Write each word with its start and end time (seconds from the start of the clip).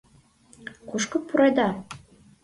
Кушко 0.89 1.17
пуреда? 1.27 1.69